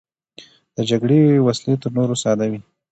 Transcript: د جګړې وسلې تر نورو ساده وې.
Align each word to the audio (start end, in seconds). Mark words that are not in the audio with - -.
د 0.75 0.77
جګړې 0.89 1.19
وسلې 1.47 1.73
تر 1.81 1.89
نورو 1.97 2.15
ساده 2.23 2.45
وې. 2.51 2.59